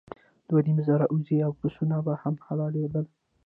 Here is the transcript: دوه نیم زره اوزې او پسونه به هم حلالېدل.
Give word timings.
دوه 0.47 0.59
نیم 0.65 0.77
زره 0.87 1.05
اوزې 1.13 1.37
او 1.47 1.51
پسونه 1.59 1.97
به 2.05 2.13
هم 2.23 2.35
حلالېدل. 2.45 3.05